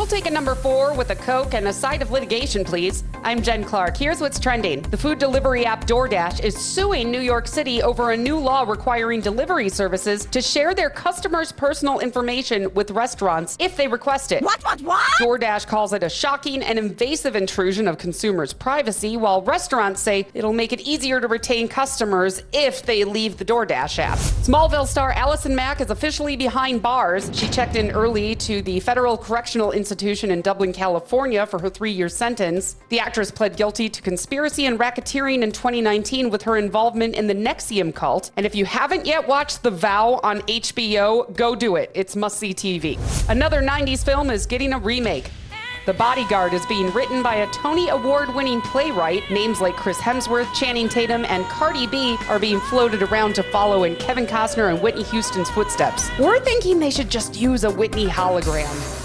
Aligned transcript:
We'll 0.00 0.06
take 0.06 0.24
a 0.24 0.30
number 0.30 0.54
four 0.54 0.94
with 0.94 1.10
a 1.10 1.14
Coke 1.14 1.52
and 1.52 1.68
a 1.68 1.74
side 1.74 2.00
of 2.00 2.10
litigation, 2.10 2.64
please. 2.64 3.04
I'm 3.22 3.42
Jen 3.42 3.62
Clark. 3.62 3.98
Here's 3.98 4.18
what's 4.18 4.40
trending. 4.40 4.80
The 4.80 4.96
food 4.96 5.18
delivery 5.18 5.66
app 5.66 5.86
DoorDash 5.86 6.42
is 6.42 6.56
suing 6.56 7.10
New 7.10 7.20
York 7.20 7.46
City 7.46 7.82
over 7.82 8.12
a 8.12 8.16
new 8.16 8.38
law 8.38 8.62
requiring 8.62 9.20
delivery 9.20 9.68
services 9.68 10.24
to 10.24 10.40
share 10.40 10.72
their 10.74 10.88
customers' 10.88 11.52
personal 11.52 11.98
information 11.98 12.72
with 12.72 12.92
restaurants 12.92 13.58
if 13.60 13.76
they 13.76 13.88
request 13.88 14.32
it. 14.32 14.42
What, 14.42 14.64
what, 14.64 14.80
what? 14.80 15.06
DoorDash 15.20 15.66
calls 15.66 15.92
it 15.92 16.02
a 16.02 16.08
shocking 16.08 16.62
and 16.62 16.78
invasive 16.78 17.36
intrusion 17.36 17.86
of 17.86 17.98
consumers' 17.98 18.54
privacy, 18.54 19.18
while 19.18 19.42
restaurants 19.42 20.00
say 20.00 20.26
it'll 20.32 20.54
make 20.54 20.72
it 20.72 20.80
easier 20.80 21.20
to 21.20 21.28
retain 21.28 21.68
customers 21.68 22.42
if 22.54 22.86
they 22.86 23.04
leave 23.04 23.36
the 23.36 23.44
DoorDash 23.44 23.98
app. 23.98 24.16
Smallville 24.16 24.86
star 24.86 25.12
Allison 25.12 25.54
Mack 25.54 25.82
is 25.82 25.90
officially 25.90 26.36
behind 26.36 26.80
bars. 26.80 27.30
She 27.34 27.48
checked 27.50 27.76
in 27.76 27.90
early 27.90 28.34
to 28.36 28.62
the 28.62 28.80
Federal 28.80 29.18
Correctional 29.18 29.72
Institution 29.90 30.30
in 30.30 30.40
Dublin, 30.40 30.72
California 30.72 31.44
for 31.44 31.58
her 31.58 31.68
three 31.68 31.90
year 31.90 32.08
sentence. 32.08 32.76
The 32.90 33.00
actress 33.00 33.32
pled 33.32 33.56
guilty 33.56 33.88
to 33.88 34.00
conspiracy 34.00 34.66
and 34.66 34.78
racketeering 34.78 35.42
in 35.42 35.50
2019 35.50 36.30
with 36.30 36.42
her 36.42 36.56
involvement 36.56 37.16
in 37.16 37.26
the 37.26 37.34
NXIVM 37.34 37.92
cult. 37.92 38.30
And 38.36 38.46
if 38.46 38.54
you 38.54 38.64
haven't 38.64 39.04
yet 39.04 39.26
watched 39.26 39.64
The 39.64 39.72
Vow 39.72 40.20
on 40.22 40.42
HBO, 40.42 41.34
go 41.36 41.56
do 41.56 41.74
it. 41.74 41.90
It's 41.94 42.14
must 42.14 42.38
see 42.38 42.54
TV. 42.54 43.00
Another 43.28 43.60
90s 43.62 44.04
film 44.04 44.30
is 44.30 44.46
getting 44.46 44.74
a 44.74 44.78
remake. 44.78 45.28
The 45.86 45.94
Bodyguard 45.94 46.52
is 46.52 46.64
being 46.66 46.92
written 46.92 47.20
by 47.20 47.36
a 47.36 47.50
Tony 47.50 47.88
Award 47.88 48.32
winning 48.32 48.60
playwright. 48.60 49.28
Names 49.28 49.60
like 49.60 49.74
Chris 49.74 49.98
Hemsworth, 49.98 50.54
Channing 50.54 50.88
Tatum, 50.88 51.24
and 51.24 51.44
Cardi 51.46 51.88
B 51.88 52.16
are 52.28 52.38
being 52.38 52.60
floated 52.60 53.02
around 53.02 53.34
to 53.34 53.42
follow 53.42 53.82
in 53.82 53.96
Kevin 53.96 54.26
Costner 54.26 54.70
and 54.70 54.80
Whitney 54.80 55.02
Houston's 55.04 55.50
footsteps. 55.50 56.10
We're 56.16 56.38
thinking 56.38 56.78
they 56.78 56.90
should 56.90 57.10
just 57.10 57.34
use 57.34 57.64
a 57.64 57.70
Whitney 57.70 58.06
hologram. 58.06 58.99